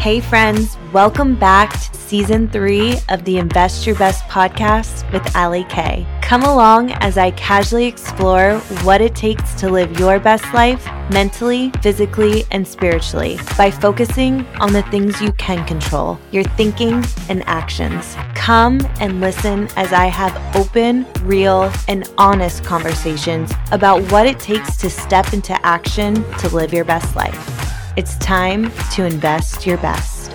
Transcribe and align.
Hey, 0.00 0.20
friends, 0.20 0.78
welcome 0.94 1.34
back 1.34 1.74
to 1.74 1.94
season 1.94 2.48
three 2.48 2.96
of 3.10 3.22
the 3.26 3.36
Invest 3.36 3.86
Your 3.86 3.96
Best 3.96 4.24
podcast 4.28 5.12
with 5.12 5.36
Ali 5.36 5.64
Kay. 5.64 6.06
Come 6.22 6.42
along 6.42 6.92
as 6.92 7.18
I 7.18 7.32
casually 7.32 7.84
explore 7.84 8.60
what 8.82 9.02
it 9.02 9.14
takes 9.14 9.52
to 9.56 9.68
live 9.68 10.00
your 10.00 10.18
best 10.18 10.54
life 10.54 10.86
mentally, 11.10 11.70
physically, 11.82 12.44
and 12.50 12.66
spiritually 12.66 13.38
by 13.58 13.70
focusing 13.70 14.46
on 14.58 14.72
the 14.72 14.84
things 14.84 15.20
you 15.20 15.32
can 15.32 15.66
control 15.66 16.18
your 16.30 16.44
thinking 16.44 17.04
and 17.28 17.46
actions. 17.46 18.16
Come 18.34 18.80
and 19.00 19.20
listen 19.20 19.68
as 19.76 19.92
I 19.92 20.06
have 20.06 20.56
open, 20.56 21.06
real, 21.24 21.70
and 21.88 22.08
honest 22.16 22.64
conversations 22.64 23.52
about 23.70 24.10
what 24.10 24.26
it 24.26 24.40
takes 24.40 24.78
to 24.78 24.88
step 24.88 25.34
into 25.34 25.54
action 25.66 26.14
to 26.38 26.48
live 26.48 26.72
your 26.72 26.86
best 26.86 27.14
life. 27.14 27.69
It's 27.96 28.16
time 28.18 28.70
to 28.92 29.04
invest 29.04 29.66
your 29.66 29.76
best. 29.78 30.30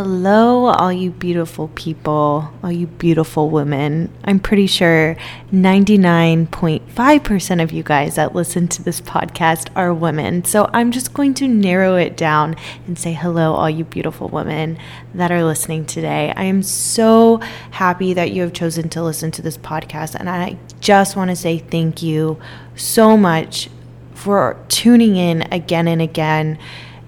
Hello, 0.00 0.66
all 0.66 0.92
you 0.92 1.10
beautiful 1.10 1.66
people, 1.74 2.52
all 2.62 2.70
you 2.70 2.86
beautiful 2.86 3.50
women. 3.50 4.12
I'm 4.22 4.38
pretty 4.38 4.68
sure 4.68 5.16
99.5% 5.52 7.60
of 7.60 7.72
you 7.72 7.82
guys 7.82 8.14
that 8.14 8.32
listen 8.32 8.68
to 8.68 8.84
this 8.84 9.00
podcast 9.00 9.70
are 9.74 9.92
women. 9.92 10.44
So 10.44 10.70
I'm 10.72 10.92
just 10.92 11.14
going 11.14 11.34
to 11.34 11.48
narrow 11.48 11.96
it 11.96 12.16
down 12.16 12.54
and 12.86 12.96
say 12.96 13.12
hello, 13.12 13.54
all 13.54 13.68
you 13.68 13.82
beautiful 13.82 14.28
women 14.28 14.78
that 15.14 15.32
are 15.32 15.42
listening 15.42 15.84
today. 15.84 16.32
I 16.36 16.44
am 16.44 16.62
so 16.62 17.38
happy 17.72 18.14
that 18.14 18.30
you 18.30 18.42
have 18.42 18.52
chosen 18.52 18.88
to 18.90 19.02
listen 19.02 19.32
to 19.32 19.42
this 19.42 19.58
podcast. 19.58 20.14
And 20.14 20.30
I 20.30 20.58
just 20.78 21.16
want 21.16 21.30
to 21.30 21.36
say 21.36 21.58
thank 21.58 22.04
you 22.04 22.38
so 22.76 23.16
much 23.16 23.68
for 24.14 24.64
tuning 24.68 25.16
in 25.16 25.42
again 25.52 25.88
and 25.88 26.00
again. 26.00 26.56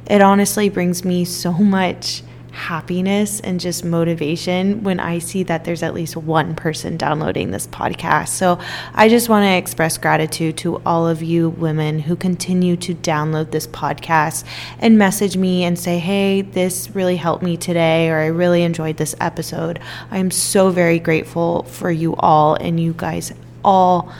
It 0.06 0.20
honestly 0.20 0.68
brings 0.68 1.04
me 1.04 1.24
so 1.24 1.52
much 1.52 2.24
happiness 2.52 3.40
and 3.40 3.60
just 3.60 3.84
motivation 3.84 4.82
when 4.82 5.00
I 5.00 5.18
see 5.18 5.42
that 5.44 5.64
there's 5.64 5.82
at 5.82 5.94
least 5.94 6.16
one 6.16 6.54
person 6.54 6.96
downloading 6.96 7.50
this 7.50 7.66
podcast. 7.66 8.28
So 8.28 8.58
I 8.94 9.08
just 9.08 9.28
want 9.28 9.44
to 9.44 9.56
express 9.56 9.98
gratitude 9.98 10.56
to 10.58 10.82
all 10.84 11.06
of 11.06 11.22
you 11.22 11.50
women 11.50 12.00
who 12.00 12.16
continue 12.16 12.76
to 12.78 12.94
download 12.94 13.50
this 13.50 13.66
podcast 13.66 14.44
and 14.78 14.98
message 14.98 15.36
me 15.36 15.64
and 15.64 15.78
say, 15.78 15.98
hey, 15.98 16.42
this 16.42 16.90
really 16.94 17.16
helped 17.16 17.42
me 17.42 17.56
today, 17.56 18.08
or 18.10 18.18
I 18.18 18.26
really 18.26 18.62
enjoyed 18.62 18.96
this 18.96 19.14
episode. 19.20 19.80
I'm 20.10 20.30
so 20.30 20.70
very 20.70 20.98
grateful 20.98 21.62
for 21.64 21.90
you 21.90 22.16
all 22.16 22.54
and 22.54 22.80
you 22.80 22.94
guys, 22.96 23.32
all 23.64 24.12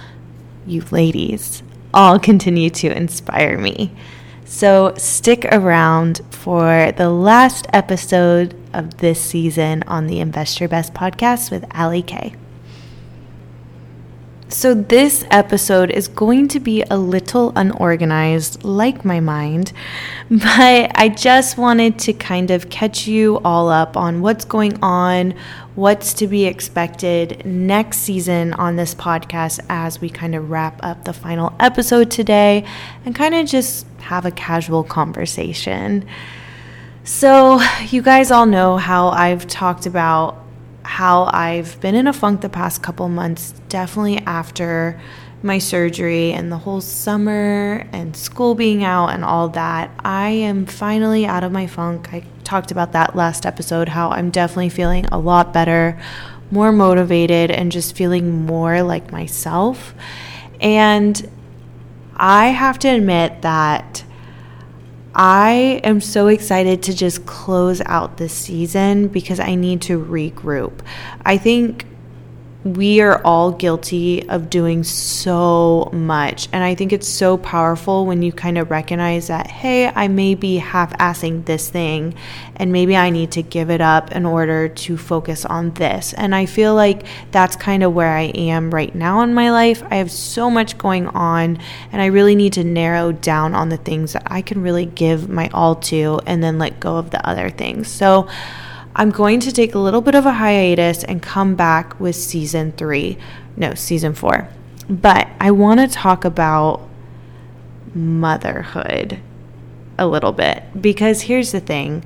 you 0.67 0.83
ladies, 0.91 1.63
all 1.93 2.19
continue 2.19 2.71
to 2.71 2.97
inspire 2.97 3.59
me. 3.59 3.93
So 4.51 4.95
stick 4.97 5.45
around 5.53 6.23
for 6.33 6.91
the 6.97 7.09
last 7.09 7.69
episode 7.73 8.57
of 8.75 8.97
this 8.97 9.21
season 9.21 9.85
on 9.87 10.09
the 10.09 10.19
Invest 10.19 10.59
Your 10.59 10.69
Best 10.69 10.93
podcast 10.93 11.53
with 11.53 11.65
Ali 11.73 12.03
Kay. 12.03 12.35
So, 14.53 14.75
this 14.75 15.25
episode 15.31 15.93
is 15.93 16.09
going 16.09 16.49
to 16.49 16.59
be 16.59 16.83
a 16.91 16.97
little 16.97 17.53
unorganized, 17.55 18.65
like 18.65 19.05
my 19.05 19.21
mind, 19.21 19.73
but 20.31 20.91
I 20.99 21.09
just 21.17 21.57
wanted 21.57 22.01
to 22.01 22.13
kind 22.13 22.51
of 22.51 22.69
catch 22.69 23.07
you 23.07 23.39
all 23.45 23.69
up 23.69 23.97
on 23.97 24.23
what's 24.23 24.45
going 24.45 24.77
on, 24.83 25.35
what's 25.77 26.13
to 26.15 26.27
be 26.27 26.47
expected 26.47 27.47
next 27.47 27.99
season 27.99 28.53
on 28.55 28.75
this 28.75 28.93
podcast 28.93 29.61
as 29.69 30.01
we 30.01 30.11
kind 30.11 30.35
of 30.35 30.51
wrap 30.51 30.81
up 30.83 31.05
the 31.05 31.13
final 31.13 31.55
episode 31.61 32.11
today 32.11 32.65
and 33.05 33.15
kind 33.15 33.37
of 33.37 33.47
just 33.47 33.87
have 34.01 34.27
a 34.27 34.33
casual 34.33 34.83
conversation. 34.83 36.05
So, 37.05 37.61
you 37.89 38.03
guys 38.03 38.33
all 38.33 38.47
know 38.47 38.79
how 38.79 39.11
I've 39.11 39.47
talked 39.47 39.87
about 39.87 40.40
how 40.83 41.25
I've 41.33 41.81
been 41.81 41.95
in 41.95 42.07
a 42.07 42.13
funk 42.13 42.41
the 42.41 42.49
past 42.49 42.83
couple 42.83 43.09
months, 43.09 43.53
definitely 43.69 44.19
after 44.19 45.01
my 45.43 45.59
surgery 45.59 46.33
and 46.33 46.53
the 46.53 46.59
whole 46.59 46.81
summer 46.81 47.87
and 47.93 48.15
school 48.15 48.55
being 48.55 48.85
out 48.85 49.09
and 49.09 49.25
all 49.25 49.49
that. 49.49 49.91
I 50.05 50.31
am 50.31 50.67
finally 50.67 51.25
out 51.27 51.45
of 51.45 51.53
my 51.53 51.67
funk. 51.67 52.13
I 52.13 52.25
talked 52.45 52.71
about 52.71 52.93
that 52.93 53.17
last 53.17 53.47
episode, 53.47 53.89
how 53.89 54.11
I'm 54.11 54.31
definitely 54.31 54.69
feeling 54.69 55.07
a 55.07 55.19
lot 55.19 55.53
better, 55.53 55.99
more 56.51 56.73
motivated, 56.73 57.51
and 57.51 57.73
just 57.73 57.97
feeling 57.97 58.45
more 58.45 58.83
like 58.83 59.13
myself. 59.13 59.95
And 60.61 61.31
I 62.17 62.49
have 62.49 62.79
to 62.81 62.89
admit 62.89 63.43
that 63.43 64.05
I 65.23 65.83
am 65.85 66.01
so 66.01 66.29
excited 66.29 66.83
to 66.85 66.95
just 66.95 67.27
close 67.27 67.83
out 67.85 68.17
this 68.17 68.33
season 68.33 69.09
because 69.09 69.39
I 69.39 69.55
need 69.55 69.83
to 69.83 70.03
regroup. 70.03 70.81
I 71.27 71.37
think 71.37 71.85
we 72.65 73.01
are 73.01 73.23
all 73.25 73.53
guilty 73.53 74.29
of 74.29 74.51
doing 74.51 74.85
so 74.85 75.89
much. 75.95 76.47
And 76.53 76.63
I 76.63 76.75
think 76.75 76.93
it's 76.93 77.09
so 77.09 77.39
powerful 77.39 78.05
when 78.05 78.21
you 78.21 78.33
kind 78.33 78.59
of 78.59 78.71
recognize 78.71 79.29
that, 79.29 79.47
hey, 79.47 79.89
I 79.89 80.09
may 80.09 80.35
be 80.35 80.57
half 80.57 80.93
assing 80.99 81.47
this 81.47 81.71
thing 81.71 82.15
and 82.57 82.71
maybe 82.71 82.97
I 82.97 83.09
need 83.09 83.33
to 83.33 83.43
give 83.43 83.71
it 83.71 83.81
up 83.81 84.13
in 84.13 84.27
order 84.27 84.69
to 84.69 84.99
focus 84.99 85.47
on 85.47 85.71
this. 85.73 86.13
And 86.13 86.35
I 86.35 86.45
feel 86.45 86.75
like 86.75 87.07
that's 87.31 87.57
kind 87.57 87.83
of 87.83 87.95
where 87.95 88.15
I 88.15 88.25
am 88.25 88.71
right 88.71 88.95
now 88.95 89.23
in 89.23 89.33
my 89.33 89.51
life. 89.51 89.83
I 89.91 89.97
have 89.97 90.11
so 90.11 90.51
much 90.51 90.77
going 90.77 91.07
on 91.09 91.59
and 91.93 92.03
I 92.03 92.07
really 92.07 92.35
need 92.35 92.53
to 92.55 92.65
narrow 92.65 93.13
down 93.13 93.55
on 93.55 93.71
the 93.71 93.79
things 93.79 94.13
that 94.13 94.25
I 94.27 94.43
can 94.43 94.61
really 94.61 94.85
give 94.85 95.31
my 95.31 95.49
all 95.55 95.77
to 95.77 96.21
and 96.27 96.43
then 96.43 96.59
let 96.59 96.79
go 96.79 96.99
of 96.99 97.11
the 97.11 97.27
other 97.27 97.49
things. 97.49 97.89
So, 97.89 98.29
I'm 98.95 99.11
going 99.11 99.41
to 99.41 99.53
take 99.53 99.75
a 99.75 99.79
little 99.79 100.01
bit 100.01 100.15
of 100.15 100.27
a 100.27 100.33
hiatus 100.33 101.05
and 101.05 101.23
come 101.23 101.55
back 101.55 101.99
with 102.01 102.17
season 102.17 102.73
three. 102.73 103.19
No, 103.57 103.75
season 103.75 104.15
four. 104.15 104.49
But 104.89 105.29
I 105.41 105.53
want 105.53 105.81
to 105.81 105.87
talk 105.87 106.25
about 106.25 106.89
motherhood 107.95 109.21
a 109.99 110.07
little 110.07 110.33
bit 110.33 110.65
because 110.81 111.23
here's 111.23 111.53
the 111.53 111.61
thing. 111.61 112.05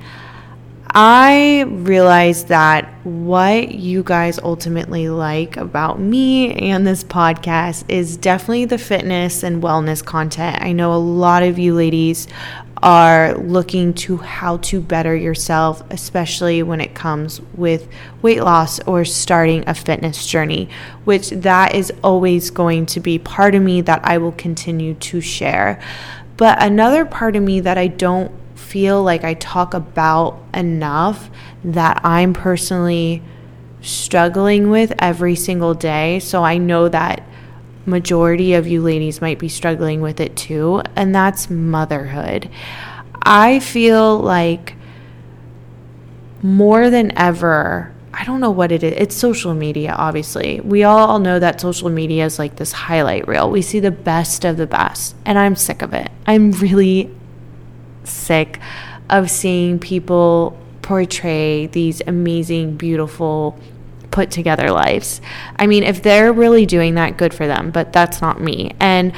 I 0.96 1.64
realize 1.66 2.44
that 2.44 2.88
what 3.04 3.72
you 3.72 4.04
guys 4.04 4.38
ultimately 4.38 5.08
like 5.08 5.56
about 5.56 5.98
me 5.98 6.52
and 6.52 6.86
this 6.86 7.02
podcast 7.02 7.84
is 7.88 8.16
definitely 8.16 8.66
the 8.66 8.78
fitness 8.78 9.42
and 9.42 9.60
wellness 9.60 10.04
content. 10.04 10.62
I 10.62 10.70
know 10.72 10.94
a 10.94 10.96
lot 10.96 11.42
of 11.42 11.58
you 11.58 11.74
ladies 11.74 12.28
are 12.84 13.34
looking 13.38 13.94
to 13.94 14.18
how 14.18 14.58
to 14.58 14.78
better 14.78 15.16
yourself, 15.16 15.82
especially 15.90 16.62
when 16.62 16.82
it 16.82 16.94
comes 16.94 17.40
with 17.54 17.88
weight 18.20 18.42
loss 18.42 18.78
or 18.80 19.06
starting 19.06 19.64
a 19.66 19.74
fitness 19.74 20.26
journey, 20.26 20.68
which 21.04 21.30
that 21.30 21.74
is 21.74 21.90
always 22.04 22.50
going 22.50 22.84
to 22.84 23.00
be 23.00 23.18
part 23.18 23.54
of 23.54 23.62
me 23.62 23.80
that 23.80 24.04
I 24.04 24.18
will 24.18 24.32
continue 24.32 24.92
to 24.94 25.22
share. 25.22 25.80
But 26.36 26.62
another 26.62 27.06
part 27.06 27.36
of 27.36 27.42
me 27.42 27.60
that 27.60 27.78
I 27.78 27.86
don't 27.86 28.30
feel 28.54 29.02
like 29.02 29.24
I 29.24 29.32
talk 29.32 29.72
about 29.72 30.42
enough 30.52 31.30
that 31.64 32.02
I'm 32.04 32.34
personally 32.34 33.22
struggling 33.80 34.68
with 34.68 34.92
every 34.98 35.36
single 35.36 35.72
day. 35.72 36.18
So 36.18 36.44
I 36.44 36.58
know 36.58 36.90
that 36.90 37.22
majority 37.86 38.54
of 38.54 38.66
you 38.66 38.82
ladies 38.82 39.20
might 39.20 39.38
be 39.38 39.48
struggling 39.48 40.00
with 40.00 40.20
it 40.20 40.36
too, 40.36 40.82
and 40.96 41.14
that's 41.14 41.50
motherhood. 41.50 42.48
I 43.22 43.60
feel 43.60 44.18
like 44.18 44.74
more 46.42 46.90
than 46.90 47.16
ever, 47.16 47.92
I 48.12 48.24
don't 48.24 48.40
know 48.40 48.50
what 48.50 48.70
it 48.70 48.82
is. 48.82 48.94
It's 48.96 49.16
social 49.16 49.54
media, 49.54 49.94
obviously. 49.96 50.60
We 50.60 50.84
all 50.84 51.18
know 51.18 51.38
that 51.38 51.60
social 51.60 51.90
media 51.90 52.26
is 52.26 52.38
like 52.38 52.56
this 52.56 52.72
highlight 52.72 53.26
reel. 53.26 53.50
We 53.50 53.62
see 53.62 53.80
the 53.80 53.90
best 53.90 54.44
of 54.44 54.56
the 54.56 54.66
best, 54.66 55.16
and 55.24 55.38
I'm 55.38 55.56
sick 55.56 55.82
of 55.82 55.94
it. 55.94 56.10
I'm 56.26 56.52
really 56.52 57.10
sick 58.04 58.60
of 59.08 59.30
seeing 59.30 59.78
people 59.78 60.58
portray 60.82 61.66
these 61.66 62.02
amazing, 62.06 62.76
beautiful 62.76 63.58
put 64.14 64.30
together 64.30 64.70
lives. 64.70 65.20
I 65.56 65.66
mean, 65.66 65.82
if 65.82 66.00
they're 66.00 66.32
really 66.32 66.66
doing 66.66 66.94
that, 66.94 67.18
good 67.18 67.34
for 67.34 67.48
them, 67.48 67.72
but 67.72 67.92
that's 67.92 68.22
not 68.22 68.40
me. 68.40 68.72
And 68.78 69.12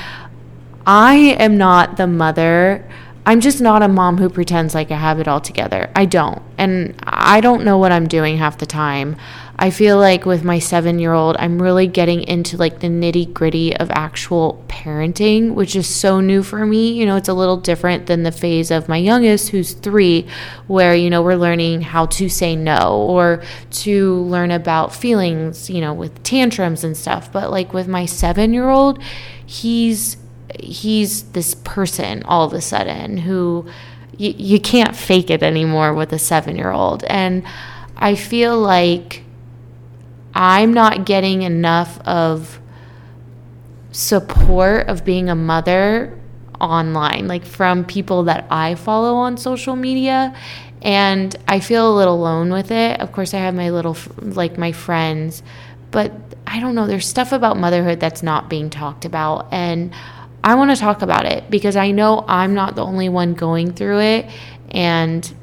I 0.87 1.37
am 1.39 1.59
not 1.59 1.99
the 1.99 2.07
mother 2.07 2.83
I'm 3.29 3.41
just 3.41 3.61
not 3.61 3.83
a 3.83 3.89
mom 3.89 4.19
who 4.19 4.29
pretends 4.29 4.73
like 4.73 4.93
I 4.93 4.97
have 4.97 5.19
it 5.19 5.27
all 5.27 5.41
together. 5.41 5.91
I 5.97 6.05
don't. 6.05 6.41
And 6.59 6.95
I 7.03 7.41
don't 7.41 7.65
know 7.65 7.77
what 7.77 7.91
I'm 7.91 8.07
doing 8.07 8.37
half 8.37 8.59
the 8.59 8.67
time. 8.67 9.17
I 9.59 9.71
feel 9.71 9.99
like 9.99 10.25
with 10.25 10.45
my 10.45 10.61
seven 10.61 11.01
year 11.01 11.13
old, 11.13 11.37
I'm 11.41 11.61
really 11.61 11.89
getting 11.89 12.23
into 12.23 12.57
like 12.57 12.79
the 12.79 12.87
nitty 12.87 13.33
gritty 13.33 13.77
of 13.77 13.91
actual 13.91 14.65
parenting, 14.69 15.55
which 15.55 15.75
is 15.75 15.89
so 15.89 16.21
new 16.21 16.45
for 16.45 16.65
me. 16.65 16.93
You 16.93 17.05
know, 17.05 17.17
it's 17.17 17.29
a 17.29 17.35
little 17.35 17.57
different 17.57 18.07
than 18.07 18.23
the 18.23 18.31
phase 18.31 18.71
of 18.71 18.89
my 18.89 18.99
youngest, 18.99 19.49
who's 19.49 19.73
three, 19.73 20.29
where, 20.69 20.95
you 20.95 21.11
know, 21.11 21.21
we're 21.23 21.35
learning 21.35 21.81
how 21.81 22.07
to 22.07 22.29
say 22.29 22.55
no 22.55 23.07
or 23.09 23.43
to 23.71 24.21
learn 24.23 24.53
about 24.53 24.95
feelings, 24.95 25.69
you 25.69 25.81
know, 25.81 25.95
with 25.95 26.23
tantrums 26.23 26.85
and 26.85 26.97
stuff. 26.97 27.33
But 27.33 27.51
like 27.51 27.73
with 27.73 27.89
my 27.89 28.07
seven 28.07 28.55
year 28.55 28.69
old, 28.69 29.03
he's 29.45 30.17
he's 30.59 31.25
this 31.33 31.55
person 31.55 32.23
all 32.25 32.47
of 32.47 32.53
a 32.53 32.61
sudden 32.61 33.17
who 33.19 33.67
y- 34.19 34.35
you 34.37 34.61
can't 34.61 34.95
fake 34.95 35.31
it 35.31 35.43
anymore 35.43 35.95
with 35.95 36.13
a 36.13 36.19
seven 36.19 36.57
year 36.57 36.71
old. 36.71 37.05
And 37.05 37.45
I 37.97 38.15
feel 38.15 38.59
like 38.59 39.23
I'm 40.35 40.73
not 40.73 41.07
getting 41.07 41.43
enough 41.43 41.99
of 42.07 42.61
support 43.93 44.89
of 44.89 45.05
being 45.05 45.31
a 45.31 45.35
mother 45.35 46.19
online, 46.61 47.27
like 47.27 47.45
from 47.45 47.85
people 47.85 48.25
that 48.25 48.47
I 48.51 48.75
follow 48.75 49.15
on 49.15 49.37
social 49.37 49.77
media. 49.77 50.35
And 50.83 51.35
I 51.49 51.61
feel 51.61 51.93
a 51.93 51.97
little 51.97 52.15
alone 52.15 52.53
with 52.53 52.71
it. 52.71 53.01
Of 53.01 53.13
course, 53.13 53.35
I 53.35 53.39
have 53.39 53.55
my 53.55 53.71
little, 53.71 53.97
like 54.21 54.59
my 54.59 54.73
friends, 54.73 55.43
but 55.91 56.13
I 56.47 56.61
don't 56.61 56.75
know. 56.75 56.87
There's 56.87 57.07
stuff 57.07 57.33
about 57.33 57.57
motherhood 57.57 57.99
that's 57.99 58.23
not 58.23 58.51
being 58.51 58.71
talked 58.71 59.05
about. 59.05 59.49
And 59.53 59.93
I 60.47 60.55
want 60.55 60.71
to 60.71 60.77
talk 60.77 61.03
about 61.03 61.27
it 61.27 61.51
because 61.51 61.75
I 61.75 61.91
know 61.91 62.25
I'm 62.29 62.55
not 62.55 62.77
the 62.77 62.85
only 62.85 63.09
one 63.09 63.35
going 63.35 63.73
through 63.73 63.99
it. 63.99 64.31
And 64.71 65.35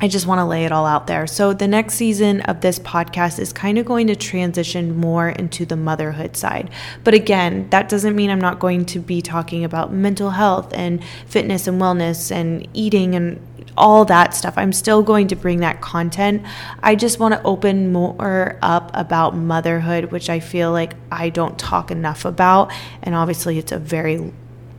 I 0.00 0.08
just 0.08 0.26
want 0.26 0.38
to 0.38 0.46
lay 0.46 0.64
it 0.64 0.72
all 0.72 0.86
out 0.86 1.06
there. 1.06 1.26
So, 1.26 1.52
the 1.52 1.68
next 1.68 1.94
season 1.94 2.40
of 2.42 2.62
this 2.62 2.78
podcast 2.78 3.38
is 3.38 3.52
kind 3.52 3.76
of 3.76 3.84
going 3.84 4.06
to 4.06 4.16
transition 4.16 4.96
more 4.96 5.28
into 5.28 5.66
the 5.66 5.76
motherhood 5.76 6.34
side. 6.36 6.70
But 7.04 7.12
again, 7.12 7.68
that 7.70 7.90
doesn't 7.90 8.16
mean 8.16 8.30
I'm 8.30 8.40
not 8.40 8.58
going 8.58 8.86
to 8.86 9.00
be 9.00 9.20
talking 9.20 9.64
about 9.64 9.92
mental 9.92 10.30
health 10.30 10.72
and 10.74 11.04
fitness 11.26 11.66
and 11.66 11.80
wellness 11.80 12.30
and 12.30 12.66
eating 12.72 13.14
and 13.14 13.38
all 13.76 14.04
that 14.06 14.34
stuff. 14.34 14.54
I'm 14.56 14.72
still 14.72 15.02
going 15.02 15.28
to 15.28 15.36
bring 15.36 15.60
that 15.60 15.80
content. 15.80 16.42
I 16.82 16.94
just 16.94 17.18
want 17.18 17.34
to 17.34 17.42
open 17.42 17.92
more 17.92 18.58
up 18.62 18.90
about 18.94 19.36
motherhood, 19.36 20.06
which 20.12 20.30
I 20.30 20.40
feel 20.40 20.72
like 20.72 20.94
I 21.10 21.28
don't 21.28 21.58
talk 21.58 21.90
enough 21.90 22.24
about. 22.24 22.72
And 23.02 23.14
obviously, 23.14 23.58
it's 23.58 23.72
a 23.72 23.78
very 23.78 24.32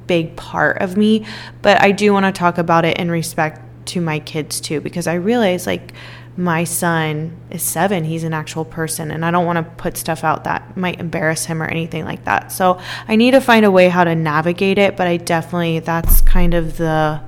big 0.08 0.36
part 0.36 0.82
of 0.82 0.98
me, 0.98 1.26
but 1.62 1.82
I 1.82 1.92
do 1.92 2.14
want 2.14 2.26
to 2.26 2.32
talk 2.32 2.58
about 2.58 2.86
it 2.86 2.98
in 2.98 3.12
respect 3.12 3.62
to 3.88 4.02
my 4.02 4.20
kids 4.20 4.60
too 4.60 4.82
because 4.82 5.08
I 5.08 5.14
realize 5.14 5.66
like 5.66 5.94
my 6.38 6.64
son 6.66 7.36
is 7.50 7.64
seven. 7.64 8.04
He's 8.04 8.24
an 8.24 8.34
actual 8.34 8.64
person, 8.64 9.10
and 9.10 9.26
I 9.26 9.32
don't 9.32 9.46
want 9.46 9.58
to 9.58 9.64
put 9.82 9.98
stuff 9.98 10.24
out 10.24 10.44
that 10.44 10.78
might 10.78 11.00
embarrass 11.00 11.46
him 11.46 11.64
or 11.64 11.66
anything 11.66 12.06
like 12.06 12.26
that. 12.26 12.52
So 12.52 12.80
I 13.08 13.16
need 13.16 13.32
to 13.32 13.42
find 13.42 13.66
a 13.66 13.72
way 13.72 13.90
how 13.90 14.04
to 14.04 14.14
navigate 14.14 14.78
it, 14.78 14.96
but 14.96 15.08
I 15.08 15.18
definitely, 15.18 15.80
that's 15.80 16.22
kind 16.22 16.54
of 16.54 16.78
the 16.78 17.22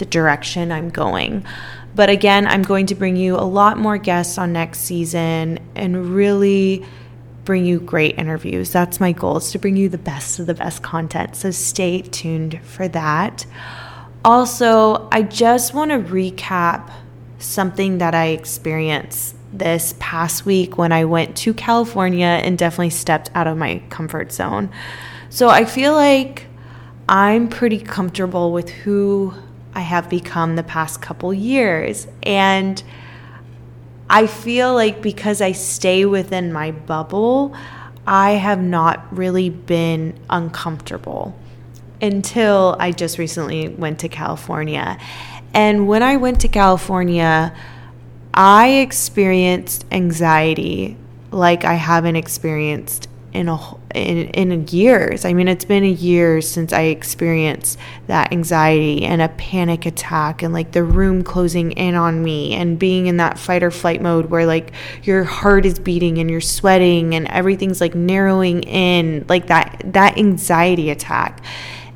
the 0.00 0.06
direction 0.06 0.72
I'm 0.72 0.90
going. 0.90 1.44
But 1.94 2.10
again, 2.10 2.46
I'm 2.46 2.62
going 2.62 2.86
to 2.86 2.96
bring 2.96 3.14
you 3.14 3.36
a 3.36 3.46
lot 3.46 3.78
more 3.78 3.98
guests 3.98 4.38
on 4.38 4.52
next 4.52 4.80
season 4.80 5.60
and 5.76 6.14
really 6.14 6.84
bring 7.44 7.64
you 7.64 7.80
great 7.80 8.18
interviews. 8.18 8.72
That's 8.72 9.00
my 9.00 9.12
goal 9.12 9.38
is 9.38 9.52
to 9.52 9.58
bring 9.58 9.76
you 9.76 9.88
the 9.88 9.98
best 9.98 10.38
of 10.38 10.46
the 10.46 10.54
best 10.54 10.82
content. 10.82 11.36
So 11.36 11.50
stay 11.50 12.02
tuned 12.02 12.60
for 12.64 12.88
that. 12.88 13.46
Also, 14.24 15.08
I 15.10 15.22
just 15.22 15.74
want 15.74 15.90
to 15.90 15.98
recap 15.98 16.90
something 17.38 17.98
that 17.98 18.14
I 18.14 18.26
experienced 18.26 19.34
this 19.52 19.94
past 19.98 20.46
week 20.46 20.78
when 20.78 20.92
I 20.92 21.04
went 21.06 21.36
to 21.38 21.54
California 21.54 22.26
and 22.26 22.56
definitely 22.56 22.90
stepped 22.90 23.30
out 23.34 23.46
of 23.46 23.56
my 23.56 23.82
comfort 23.90 24.32
zone. 24.32 24.70
So 25.28 25.48
I 25.48 25.64
feel 25.64 25.94
like 25.94 26.46
I'm 27.08 27.48
pretty 27.48 27.80
comfortable 27.80 28.52
with 28.52 28.68
who 28.68 29.34
I 29.74 29.80
have 29.80 30.08
become 30.08 30.56
the 30.56 30.62
past 30.62 31.00
couple 31.00 31.32
years. 31.32 32.06
And 32.22 32.82
I 34.08 34.26
feel 34.26 34.74
like 34.74 35.02
because 35.02 35.40
I 35.40 35.52
stay 35.52 36.04
within 36.04 36.52
my 36.52 36.72
bubble, 36.72 37.54
I 38.06 38.32
have 38.32 38.60
not 38.60 39.16
really 39.16 39.50
been 39.50 40.18
uncomfortable 40.28 41.38
until 42.02 42.76
I 42.80 42.92
just 42.92 43.18
recently 43.18 43.68
went 43.68 44.00
to 44.00 44.08
California. 44.08 44.98
And 45.52 45.86
when 45.86 46.02
I 46.02 46.16
went 46.16 46.40
to 46.40 46.48
California, 46.48 47.54
I 48.34 48.68
experienced 48.68 49.84
anxiety 49.90 50.96
like 51.30 51.64
I 51.64 51.74
haven't 51.74 52.16
experienced 52.16 53.08
in 53.32 53.48
a 53.48 53.74
in, 53.94 54.50
in 54.50 54.68
years. 54.68 55.24
I 55.24 55.32
mean, 55.32 55.48
it's 55.48 55.64
been 55.64 55.84
a 55.84 55.90
year 55.90 56.40
since 56.40 56.72
I 56.72 56.82
experienced 56.82 57.78
that 58.06 58.32
anxiety 58.32 59.04
and 59.04 59.22
a 59.22 59.28
panic 59.28 59.86
attack 59.86 60.42
and 60.42 60.52
like 60.52 60.72
the 60.72 60.84
room 60.84 61.22
closing 61.22 61.72
in 61.72 61.94
on 61.94 62.22
me 62.22 62.54
and 62.54 62.78
being 62.78 63.06
in 63.06 63.18
that 63.18 63.38
fight 63.38 63.62
or 63.62 63.70
flight 63.70 64.00
mode 64.02 64.26
where 64.30 64.46
like 64.46 64.72
your 65.02 65.24
heart 65.24 65.64
is 65.64 65.78
beating 65.78 66.18
and 66.18 66.30
you're 66.30 66.40
sweating 66.40 67.14
and 67.14 67.26
everything's 67.28 67.80
like 67.80 67.94
narrowing 67.94 68.62
in, 68.64 69.24
like 69.28 69.46
that 69.46 69.82
that 69.84 70.18
anxiety 70.18 70.90
attack. 70.90 71.42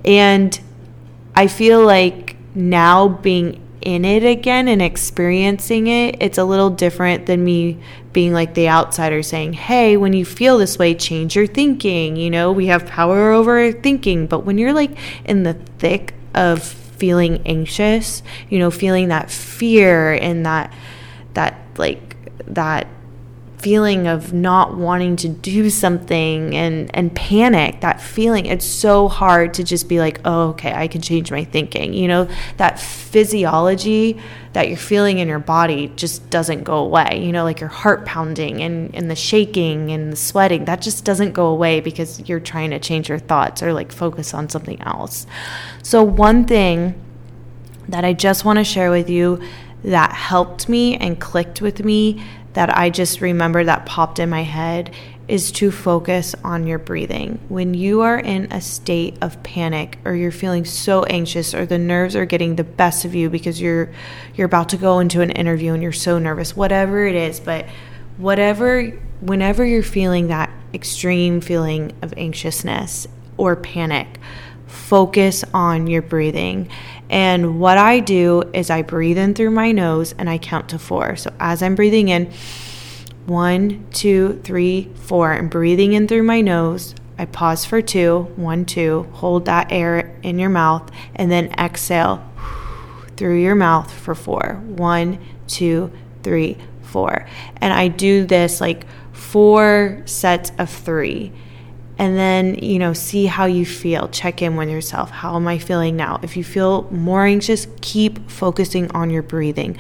And 0.05 0.59
I 1.35 1.49
feel 1.49 1.85
like 1.85 2.37
now 2.55 3.09
being 3.09 3.61
in 3.85 4.05
it 4.05 4.25
again 4.25 4.67
and 4.67 4.81
experiencing 4.83 5.87
it, 5.87 6.17
it's 6.21 6.39
a 6.39 6.45
little 6.45 6.71
different 6.71 7.27
than 7.27 7.45
me 7.45 7.79
being 8.13 8.33
like 8.33 8.55
the 8.55 8.69
outsider 8.69 9.23
saying, 9.23 9.53
Hey, 9.53 9.97
when 9.97 10.13
you 10.13 10.25
feel 10.25 10.59
this 10.59 10.79
way, 10.79 10.95
change 10.95 11.37
your 11.37 11.47
thinking. 11.47 12.17
You 12.17 12.31
know, 12.31 12.51
we 12.51 12.67
have 12.67 12.87
power 12.87 13.31
over 13.31 13.73
thinking. 13.73 14.27
But 14.27 14.41
when 14.41 14.59
you're 14.59 14.73
like 14.73 14.97
in 15.25 15.43
the 15.43 15.55
thick 15.79 16.15
of 16.35 16.63
feeling 16.63 17.43
anxious, 17.47 18.23
you 18.49 18.59
know, 18.59 18.71
feeling 18.71 19.09
that 19.09 19.31
fear 19.31 20.13
and 20.15 20.47
that, 20.47 20.73
that 21.35 21.61
like, 21.77 22.17
that 22.47 22.87
feeling 23.65 24.07
of 24.07 24.35
not 24.35 24.77
wanting 24.77 25.17
to 25.17 25.27
do 25.27 25.71
something 25.71 26.55
and 26.55 26.95
and 26.95 27.17
panic 27.17 27.81
that 27.81 27.99
feeling 27.99 28.45
it's 28.45 28.67
so 28.67 29.09
hard 29.09 29.55
to 29.55 29.65
just 29.65 29.89
be 29.89 29.99
like 29.99 30.21
oh 30.27 30.51
okay 30.51 30.71
i 30.75 30.87
can 30.87 31.01
change 31.01 31.31
my 31.31 31.43
thinking 31.43 31.95
you 31.95 32.07
know? 32.07 32.29
That 32.59 32.79
physiology 32.79 34.21
that 34.53 34.69
you're 34.69 34.77
feeling 34.77 35.19
in 35.19 35.29
your 35.29 35.39
body 35.39 35.91
just 35.97 36.29
doesn't 36.29 36.65
go 36.65 36.77
away 36.77 37.23
you 37.25 37.33
know? 37.33 37.43
Like 37.45 37.61
your 37.61 37.71
heart 37.71 38.05
pounding 38.05 38.63
and 38.63 38.95
and 38.95 39.11
the 39.11 39.17
shaking 39.17 39.91
and 39.91 40.13
the 40.13 40.17
sweating 40.17 40.67
that 40.67 40.83
just 40.83 41.07
doesn't 41.07 41.33
go 41.33 41.47
away 41.47 41.81
because 41.81 42.29
you're 42.29 42.41
trying 42.41 42.69
to 42.71 42.79
change 42.79 43.09
your 43.09 43.19
thoughts 43.19 43.63
or 43.63 43.73
like 43.73 43.93
focus 43.93 44.35
on 44.35 44.51
something 44.51 44.79
else. 44.83 45.27
So 45.83 46.03
one 46.03 46.45
thing 46.45 47.01
that 47.89 48.05
i 48.05 48.13
just 48.13 48.45
want 48.45 48.59
to 48.59 48.65
share 48.65 48.91
with 48.91 49.09
you 49.09 49.41
that 49.83 50.13
helped 50.13 50.69
me 50.69 50.97
and 50.97 51.21
clicked 51.21 51.61
with 51.61 51.85
me 51.85 52.23
that 52.55 52.77
I 52.77 52.91
just 52.91 53.21
remember 53.21 53.65
that 53.65 53.87
popped 53.87 54.19
in 54.19 54.31
my 54.31 54.43
head 54.43 54.95
is 55.27 55.53
to 55.53 55.71
focus 55.71 56.35
on 56.45 56.67
your 56.67 56.79
breathing. 56.79 57.39
When 57.49 57.75
you 57.75 58.03
are 58.03 58.19
in 58.19 58.53
a 58.53 58.61
state 58.61 59.17
of 59.23 59.43
panic 59.43 59.99
or 60.05 60.15
you're 60.15 60.31
feeling 60.31 60.65
so 60.65 61.05
anxious 61.05 61.55
or 61.55 61.65
the 61.67 61.79
nerves 61.79 62.15
are 62.15 62.27
getting 62.27 62.57
the 62.57 62.65
best 62.65 63.05
of 63.05 63.15
you 63.15 63.31
because 63.31 63.61
you're 63.61 63.91
you're 64.35 64.47
about 64.47 64.69
to 64.71 64.77
go 64.77 64.99
into 64.99 65.21
an 65.23 65.31
interview 65.31 65.73
and 65.73 65.83
you're 65.83 65.93
so 65.93 66.19
nervous, 66.19 66.57
whatever 66.57 67.07
it 67.07 67.15
is, 67.15 67.41
but 67.41 67.67
whatever 68.17 68.91
whenever 69.21 69.65
you're 69.65 69.83
feeling 69.83 70.29
that 70.29 70.51
extreme 70.75 71.41
feeling 71.41 71.93
of 72.03 72.13
anxiousness 72.17 73.07
or 73.37 73.57
panic, 73.57 74.19
focus 74.67 75.45
on 75.55 75.87
your 75.87 76.03
breathing. 76.03 76.69
And 77.15 77.61
what 77.61 77.79
I 77.79 78.01
do 78.01 78.43
is 78.53 78.71
I 78.71 78.83
breathe 78.83 79.19
in 79.19 79.35
through 79.35 79.53
my 79.53 79.71
nose 79.71 80.17
and 80.19 80.29
I 80.29 80.37
count 80.37 80.71
to 80.71 80.81
four. 80.81 81.15
So 81.15 81.33
as 81.39 81.63
I'm 81.63 81.77
breathing 81.77 82.09
in, 82.09 82.33
one, 83.27 83.87
two, 83.93 84.41
three, 84.43 84.91
four, 84.97 85.33
I'm 85.33 85.49
breathing 85.49 85.93
in 85.93 86.09
through 86.09 86.25
my 86.25 86.41
nose. 86.41 86.97
I 87.17 87.27
pause 87.27 87.65
for 87.65 87.81
two, 87.81 88.33
one, 88.35 88.65
two, 88.65 89.05
hold 89.13 89.45
that 89.45 89.71
air 89.71 90.19
in 90.25 90.41
your 90.41 90.51
mouth, 90.51 90.91
and 91.15 91.31
then 91.31 91.53
exhale 91.53 92.29
through 93.17 93.41
your 93.41 93.55
mouth 93.55 93.93
for 93.93 94.17
four. 94.17 94.61
One, 94.67 95.25
two, 95.47 95.93
three, 96.25 96.59
four. 96.83 97.29
And 97.59 97.73
I 97.73 97.87
do 97.87 98.27
this 98.27 98.61
like 98.61 98.87
four 99.13 100.03
sets 100.05 100.51
of 100.59 100.69
three 100.69 101.33
and 101.99 102.17
then 102.17 102.57
you 102.57 102.79
know 102.79 102.93
see 102.93 103.27
how 103.27 103.45
you 103.45 103.65
feel. 103.65 104.09
Check 104.09 104.43
in 104.43 104.57
with 104.57 104.69
yourself. 104.69 105.11
How 105.11 105.37
am 105.37 105.47
i 105.49 105.59
feeling 105.59 105.97
now? 105.97 106.21
If 106.23 106.37
you 106.37 106.45
feel 106.45 106.89
more 106.91 107.25
anxious 107.25 107.67
keep 107.81 108.31
focusing 108.31 108.91
on 108.93 109.11
your 109.11 109.23
breathing. 109.23 109.77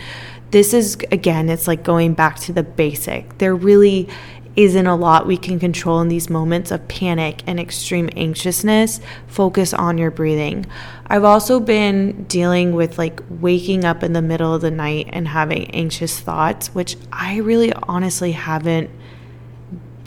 This 0.50 0.72
is 0.72 0.96
again 1.10 1.48
it's 1.48 1.66
like 1.66 1.82
going 1.82 2.14
back 2.14 2.38
to 2.40 2.52
the 2.52 2.62
basic. 2.62 3.38
There 3.38 3.54
really 3.54 4.08
isn't 4.56 4.86
a 4.86 4.94
lot 4.94 5.26
we 5.26 5.36
can 5.36 5.58
control 5.58 6.00
in 6.00 6.08
these 6.08 6.30
moments 6.30 6.70
of 6.70 6.86
panic 6.86 7.42
and 7.46 7.58
extreme 7.58 8.08
anxiousness, 8.16 9.00
focus 9.26 9.74
on 9.74 9.98
your 9.98 10.10
breathing. 10.10 10.64
I've 11.06 11.24
also 11.24 11.58
been 11.58 12.24
dealing 12.24 12.74
with 12.74 12.96
like 12.96 13.20
waking 13.28 13.84
up 13.84 14.02
in 14.02 14.12
the 14.12 14.22
middle 14.22 14.54
of 14.54 14.60
the 14.60 14.70
night 14.70 15.10
and 15.12 15.28
having 15.28 15.70
anxious 15.72 16.20
thoughts, 16.20 16.68
which 16.74 16.96
I 17.12 17.38
really 17.38 17.72
honestly 17.72 18.32
haven't 18.32 18.90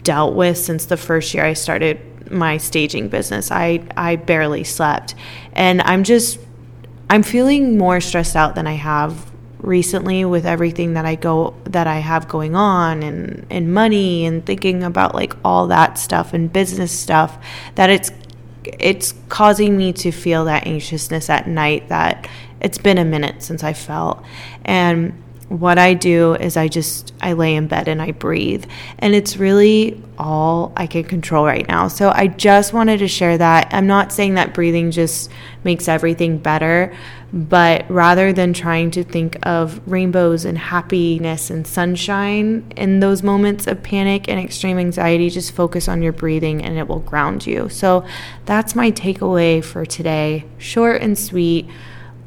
dealt 0.08 0.34
with 0.34 0.56
since 0.56 0.86
the 0.86 0.96
first 0.96 1.34
year 1.34 1.44
I 1.44 1.52
started 1.52 2.00
my 2.30 2.56
staging 2.56 3.08
business. 3.10 3.50
I 3.50 3.82
I 3.94 4.16
barely 4.16 4.64
slept. 4.64 5.14
And 5.52 5.82
I'm 5.82 6.02
just 6.02 6.40
I'm 7.10 7.22
feeling 7.22 7.76
more 7.76 8.00
stressed 8.00 8.34
out 8.34 8.54
than 8.54 8.66
I 8.66 8.72
have 8.72 9.30
recently 9.58 10.24
with 10.24 10.46
everything 10.46 10.94
that 10.94 11.04
I 11.04 11.14
go 11.14 11.54
that 11.64 11.86
I 11.86 11.98
have 11.98 12.26
going 12.26 12.56
on 12.56 13.02
and 13.02 13.46
and 13.50 13.74
money 13.74 14.24
and 14.24 14.46
thinking 14.46 14.82
about 14.82 15.14
like 15.14 15.34
all 15.44 15.66
that 15.66 15.98
stuff 15.98 16.32
and 16.32 16.50
business 16.50 16.90
stuff 16.90 17.36
that 17.74 17.90
it's 17.90 18.10
it's 18.64 19.12
causing 19.28 19.76
me 19.76 19.92
to 19.92 20.10
feel 20.10 20.46
that 20.46 20.66
anxiousness 20.66 21.28
at 21.28 21.46
night 21.46 21.90
that 21.90 22.26
it's 22.62 22.78
been 22.78 22.96
a 22.96 23.04
minute 23.04 23.42
since 23.42 23.62
I 23.62 23.74
felt 23.74 24.24
and 24.64 25.22
what 25.48 25.78
I 25.78 25.94
do 25.94 26.34
is 26.34 26.56
I 26.56 26.68
just 26.68 27.14
I 27.20 27.32
lay 27.32 27.56
in 27.56 27.68
bed 27.68 27.88
and 27.88 28.02
I 28.02 28.12
breathe 28.12 28.66
and 28.98 29.14
it's 29.14 29.38
really 29.38 30.02
all 30.18 30.72
I 30.76 30.86
can 30.86 31.04
control 31.04 31.46
right 31.46 31.66
now. 31.66 31.88
So 31.88 32.10
I 32.10 32.26
just 32.26 32.72
wanted 32.72 32.98
to 32.98 33.08
share 33.08 33.38
that. 33.38 33.68
I'm 33.72 33.86
not 33.86 34.12
saying 34.12 34.34
that 34.34 34.52
breathing 34.52 34.90
just 34.90 35.30
makes 35.64 35.88
everything 35.88 36.38
better, 36.38 36.94
but 37.32 37.90
rather 37.90 38.32
than 38.32 38.52
trying 38.52 38.90
to 38.90 39.04
think 39.04 39.38
of 39.46 39.80
rainbows 39.90 40.44
and 40.44 40.58
happiness 40.58 41.50
and 41.50 41.66
sunshine 41.66 42.70
in 42.76 43.00
those 43.00 43.22
moments 43.22 43.66
of 43.66 43.82
panic 43.82 44.28
and 44.28 44.38
extreme 44.38 44.78
anxiety, 44.78 45.30
just 45.30 45.52
focus 45.52 45.88
on 45.88 46.02
your 46.02 46.12
breathing 46.12 46.62
and 46.62 46.76
it 46.76 46.88
will 46.88 47.00
ground 47.00 47.46
you. 47.46 47.68
So 47.70 48.04
that's 48.44 48.74
my 48.74 48.90
takeaway 48.90 49.64
for 49.64 49.86
today. 49.86 50.44
Short 50.58 51.00
and 51.00 51.18
sweet 51.18 51.68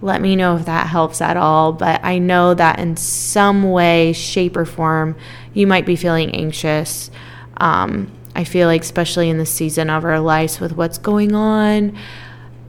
let 0.02 0.22
me 0.22 0.36
know 0.36 0.56
if 0.56 0.66
that 0.66 0.88
helps 0.88 1.22
at 1.22 1.38
all. 1.38 1.74
But 1.74 2.04
I 2.04 2.18
know 2.18 2.54
that 2.54 2.80
in 2.80 2.98
some 2.98 3.72
way, 3.72 4.14
shape, 4.14 4.58
or 4.58 4.66
form, 4.66 5.16
you 5.54 5.68
might 5.68 5.86
be 5.86 5.96
feeling 5.96 6.36
anxious. 6.36 7.12
Um, 7.58 8.12
I 8.36 8.44
feel 8.44 8.68
like, 8.68 8.82
especially 8.82 9.30
in 9.30 9.38
the 9.38 9.46
season 9.46 9.90
of 9.90 10.04
our 10.06 10.20
lives 10.20 10.60
with 10.60 10.74
what's 10.74 10.98
going 10.98 11.36
on 11.36 11.98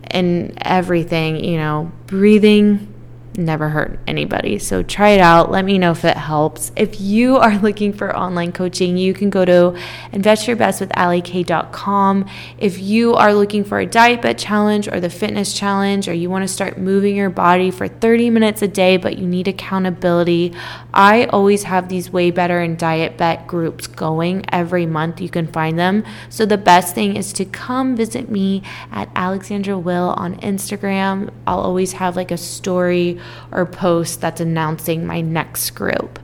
and 0.04 0.58
everything, 0.60 1.42
you 1.42 1.56
know, 1.56 1.90
breathing 2.06 2.91
never 3.36 3.68
hurt 3.70 3.98
anybody. 4.06 4.58
So 4.58 4.82
try 4.82 5.10
it 5.10 5.20
out. 5.20 5.50
Let 5.50 5.64
me 5.64 5.78
know 5.78 5.92
if 5.92 6.04
it 6.04 6.16
helps. 6.16 6.72
If 6.76 7.00
you 7.00 7.36
are 7.36 7.58
looking 7.62 7.92
for 7.92 8.16
online 8.16 8.52
coaching, 8.52 8.96
you 8.96 9.12
can 9.14 9.30
go 9.30 9.44
to 9.44 9.76
investyourbestwithallieK.com. 10.12 12.28
If 12.58 12.78
you 12.78 13.14
are 13.14 13.34
looking 13.34 13.64
for 13.64 13.80
a 13.80 13.86
DietBet 13.86 14.38
challenge 14.38 14.86
or 14.88 15.00
the 15.00 15.10
fitness 15.10 15.54
challenge, 15.54 16.08
or 16.08 16.12
you 16.12 16.30
want 16.30 16.42
to 16.42 16.48
start 16.48 16.78
moving 16.78 17.16
your 17.16 17.30
body 17.30 17.70
for 17.70 17.88
30 17.88 18.30
minutes 18.30 18.62
a 18.62 18.68
day, 18.68 18.96
but 18.96 19.18
you 19.18 19.26
need 19.26 19.48
accountability, 19.48 20.54
I 20.92 21.24
always 21.26 21.62
have 21.64 21.88
these 21.88 22.10
WayBetter 22.10 22.64
and 22.64 22.78
DietBet 22.78 23.46
groups 23.46 23.86
going 23.86 24.44
every 24.50 24.86
month. 24.86 25.20
You 25.20 25.28
can 25.28 25.46
find 25.46 25.78
them. 25.78 26.04
So 26.28 26.46
the 26.46 26.58
best 26.58 26.94
thing 26.94 27.16
is 27.16 27.32
to 27.34 27.44
come 27.44 27.96
visit 27.96 28.30
me 28.30 28.62
at 28.90 29.08
Alexandra 29.14 29.78
Will 29.78 30.14
on 30.16 30.36
Instagram. 30.36 31.30
I'll 31.46 31.60
always 31.60 31.92
have 31.92 32.16
like 32.16 32.30
a 32.30 32.36
story 32.36 33.18
or 33.50 33.66
post 33.66 34.20
that's 34.20 34.40
announcing 34.40 35.06
my 35.06 35.20
next 35.20 35.70
group. 35.70 36.18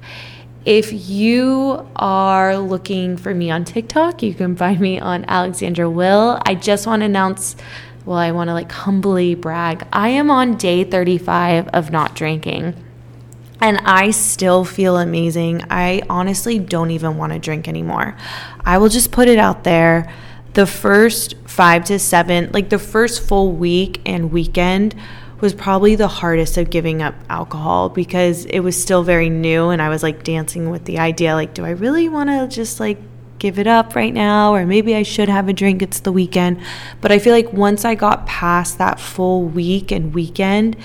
If 0.64 1.08
you 1.08 1.88
are 1.96 2.58
looking 2.58 3.16
for 3.16 3.32
me 3.32 3.50
on 3.50 3.64
TikTok, 3.64 4.22
you 4.22 4.34
can 4.34 4.54
find 4.54 4.78
me 4.78 5.00
on 5.00 5.24
Alexandra 5.26 5.88
Will. 5.88 6.38
I 6.44 6.54
just 6.54 6.86
want 6.86 7.00
to 7.00 7.06
announce, 7.06 7.56
well, 8.04 8.18
I 8.18 8.32
want 8.32 8.48
to 8.48 8.54
like 8.54 8.70
humbly 8.70 9.34
brag. 9.34 9.86
I 9.92 10.10
am 10.10 10.30
on 10.30 10.56
day 10.56 10.84
35 10.84 11.68
of 11.68 11.90
not 11.90 12.14
drinking. 12.14 12.74
And 13.60 13.78
I 13.78 14.10
still 14.10 14.64
feel 14.64 14.98
amazing. 14.98 15.64
I 15.70 16.02
honestly 16.08 16.58
don't 16.58 16.90
even 16.90 17.16
want 17.16 17.32
to 17.32 17.38
drink 17.38 17.66
anymore. 17.66 18.16
I 18.64 18.78
will 18.78 18.88
just 18.88 19.10
put 19.10 19.28
it 19.28 19.38
out 19.38 19.64
there. 19.64 20.12
The 20.54 20.66
first 20.66 21.34
five 21.46 21.84
to 21.86 21.98
seven, 21.98 22.50
like 22.52 22.68
the 22.68 22.78
first 22.78 23.22
full 23.26 23.52
week 23.52 24.00
and 24.06 24.30
weekend, 24.32 24.94
was 25.40 25.54
probably 25.54 25.94
the 25.94 26.08
hardest 26.08 26.56
of 26.56 26.70
giving 26.70 27.02
up 27.02 27.14
alcohol 27.30 27.88
because 27.88 28.44
it 28.46 28.60
was 28.60 28.80
still 28.80 29.02
very 29.02 29.30
new 29.30 29.68
and 29.70 29.80
I 29.80 29.88
was 29.88 30.02
like 30.02 30.24
dancing 30.24 30.70
with 30.70 30.84
the 30.84 30.98
idea 30.98 31.34
like 31.34 31.54
do 31.54 31.64
I 31.64 31.70
really 31.70 32.08
want 32.08 32.30
to 32.30 32.48
just 32.48 32.80
like 32.80 32.98
give 33.38 33.58
it 33.58 33.68
up 33.68 33.94
right 33.94 34.12
now 34.12 34.52
or 34.52 34.66
maybe 34.66 34.96
I 34.96 35.04
should 35.04 35.28
have 35.28 35.48
a 35.48 35.52
drink 35.52 35.80
it's 35.80 36.00
the 36.00 36.10
weekend. 36.10 36.60
But 37.00 37.12
I 37.12 37.20
feel 37.20 37.32
like 37.32 37.52
once 37.52 37.84
I 37.84 37.94
got 37.94 38.26
past 38.26 38.78
that 38.78 38.98
full 38.98 39.44
week 39.44 39.92
and 39.92 40.12
weekend 40.12 40.76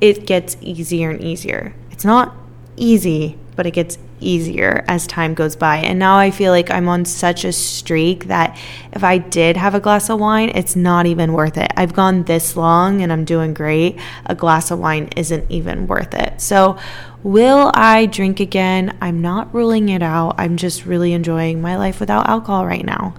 it 0.00 0.26
gets 0.26 0.56
easier 0.60 1.10
and 1.10 1.22
easier. 1.22 1.74
It's 1.90 2.04
not 2.04 2.34
easy 2.76 3.38
but 3.54 3.66
it 3.66 3.72
gets 3.72 3.98
easier 4.22 4.84
as 4.88 5.06
time 5.06 5.34
goes 5.34 5.56
by. 5.56 5.78
And 5.78 5.98
now 5.98 6.16
I 6.18 6.30
feel 6.30 6.52
like 6.52 6.70
I'm 6.70 6.88
on 6.88 7.04
such 7.04 7.44
a 7.44 7.52
streak 7.52 8.26
that 8.26 8.56
if 8.92 9.04
I 9.04 9.18
did 9.18 9.56
have 9.56 9.74
a 9.74 9.80
glass 9.80 10.08
of 10.08 10.20
wine, 10.20 10.50
it's 10.54 10.76
not 10.76 11.06
even 11.06 11.32
worth 11.32 11.56
it. 11.56 11.72
I've 11.76 11.92
gone 11.92 12.24
this 12.24 12.56
long 12.56 13.02
and 13.02 13.12
I'm 13.12 13.24
doing 13.24 13.54
great. 13.54 13.98
A 14.26 14.34
glass 14.34 14.70
of 14.70 14.78
wine 14.78 15.08
isn't 15.16 15.50
even 15.50 15.86
worth 15.86 16.14
it. 16.14 16.40
So, 16.40 16.78
will 17.22 17.70
I 17.74 18.06
drink 18.06 18.40
again? 18.40 18.96
I'm 19.00 19.20
not 19.20 19.54
ruling 19.54 19.88
it 19.88 20.02
out. 20.02 20.36
I'm 20.38 20.56
just 20.56 20.86
really 20.86 21.12
enjoying 21.12 21.60
my 21.60 21.76
life 21.76 22.00
without 22.00 22.28
alcohol 22.28 22.66
right 22.66 22.84
now. 22.84 23.14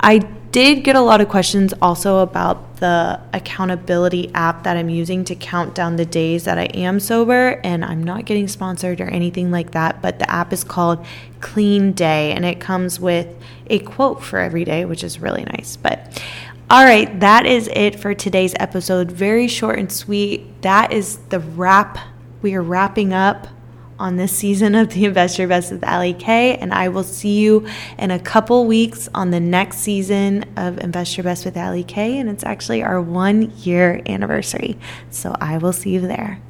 I 0.00 0.20
did 0.56 0.84
get 0.84 0.96
a 0.96 1.00
lot 1.02 1.20
of 1.20 1.28
questions 1.28 1.74
also 1.82 2.20
about 2.20 2.76
the 2.76 3.20
accountability 3.34 4.32
app 4.32 4.62
that 4.62 4.74
I'm 4.74 4.88
using 4.88 5.22
to 5.24 5.34
count 5.34 5.74
down 5.74 5.96
the 5.96 6.06
days 6.06 6.44
that 6.44 6.56
I 6.56 6.64
am 6.72 6.98
sober. 6.98 7.60
And 7.62 7.84
I'm 7.84 8.02
not 8.02 8.24
getting 8.24 8.48
sponsored 8.48 9.02
or 9.02 9.08
anything 9.10 9.50
like 9.50 9.72
that, 9.72 10.00
but 10.00 10.18
the 10.18 10.30
app 10.30 10.54
is 10.54 10.64
called 10.64 11.04
Clean 11.42 11.92
Day 11.92 12.32
and 12.32 12.46
it 12.46 12.58
comes 12.58 12.98
with 12.98 13.36
a 13.66 13.80
quote 13.80 14.24
for 14.24 14.38
every 14.38 14.64
day, 14.64 14.86
which 14.86 15.04
is 15.04 15.20
really 15.20 15.44
nice. 15.44 15.76
But 15.76 16.22
all 16.70 16.86
right, 16.86 17.20
that 17.20 17.44
is 17.44 17.68
it 17.74 18.00
for 18.00 18.14
today's 18.14 18.54
episode. 18.58 19.12
Very 19.12 19.48
short 19.48 19.78
and 19.78 19.92
sweet. 19.92 20.62
That 20.62 20.90
is 20.90 21.18
the 21.28 21.40
wrap. 21.40 21.98
We 22.40 22.54
are 22.54 22.62
wrapping 22.62 23.12
up 23.12 23.46
on 23.98 24.16
this 24.16 24.36
season 24.36 24.74
of 24.74 24.90
the 24.90 25.04
Invest 25.04 25.38
Your 25.38 25.48
Best 25.48 25.72
with 25.72 25.84
Ali 25.84 26.12
K. 26.12 26.56
And 26.56 26.72
I 26.72 26.88
will 26.88 27.04
see 27.04 27.40
you 27.40 27.66
in 27.98 28.10
a 28.10 28.18
couple 28.18 28.66
weeks 28.66 29.08
on 29.14 29.30
the 29.30 29.40
next 29.40 29.78
season 29.78 30.44
of 30.56 30.78
Invest 30.78 31.16
Your 31.16 31.24
Best 31.24 31.44
with 31.44 31.56
Ali 31.56 31.84
K. 31.84 32.18
And 32.18 32.28
it's 32.28 32.44
actually 32.44 32.82
our 32.82 33.00
one 33.00 33.52
year 33.58 34.02
anniversary. 34.06 34.78
So 35.10 35.34
I 35.40 35.58
will 35.58 35.72
see 35.72 35.90
you 35.90 36.00
there. 36.00 36.40